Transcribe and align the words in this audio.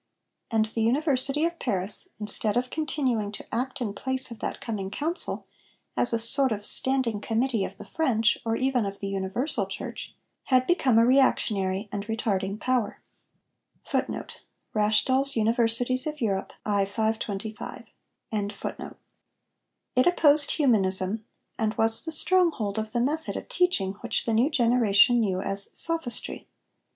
And 0.49 0.65
the 0.65 0.81
University 0.81 1.45
of 1.45 1.59
Paris, 1.59 2.07
instead 2.17 2.57
of 2.57 2.71
continuing 2.71 3.31
to 3.33 3.45
act 3.53 3.79
in 3.81 3.93
place 3.93 4.31
of 4.31 4.39
that 4.39 4.59
coming 4.59 4.89
Council 4.89 5.45
as 5.95 6.11
'a 6.11 6.17
sort 6.17 6.51
of 6.51 6.65
standing 6.65 7.21
committee 7.21 7.63
of 7.63 7.77
the 7.77 7.85
French, 7.85 8.35
or 8.43 8.55
even 8.55 8.83
of 8.87 8.97
the 8.97 9.09
universal, 9.09 9.67
Church,' 9.67 10.15
had 10.45 10.65
become 10.65 10.97
a 10.97 11.05
reactionary 11.05 11.87
and 11.91 12.03
retarding 12.07 12.59
power. 12.59 12.99
It 13.93 14.07
opposed 19.95 20.51
Humanism, 20.51 21.25
and 21.59 21.73
was 21.75 22.05
the 22.05 22.11
stronghold 22.11 22.77
of 22.79 22.91
the 22.91 23.01
method 23.01 23.35
of 23.37 23.47
teaching 23.49 23.93
which 24.01 24.25
the 24.25 24.33
new 24.33 24.49
generation 24.49 25.19
knew 25.19 25.41
as 25.41 25.69
'Sophistry.' 25.75 26.47